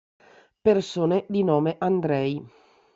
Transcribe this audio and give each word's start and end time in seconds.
Persone 0.63 1.25
di 1.27 1.43
nome 1.43 1.75
Andrej 1.77 2.41